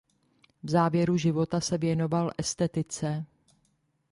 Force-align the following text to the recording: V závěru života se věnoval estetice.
V 0.63 0.69
závěru 0.69 1.17
života 1.17 1.61
se 1.61 1.77
věnoval 1.77 2.31
estetice. 2.37 3.25